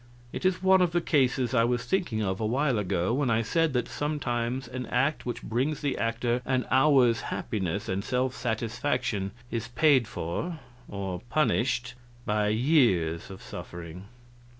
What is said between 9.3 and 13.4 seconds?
is paid for or punished by years